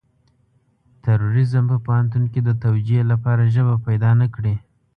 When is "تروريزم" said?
1.03-1.63